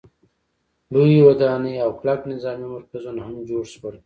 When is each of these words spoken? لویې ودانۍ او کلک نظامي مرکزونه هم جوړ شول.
لویې 0.91 1.19
ودانۍ 1.27 1.75
او 1.85 1.91
کلک 1.99 2.19
نظامي 2.33 2.67
مرکزونه 2.75 3.19
هم 3.27 3.33
جوړ 3.49 3.63
شول. 3.73 3.95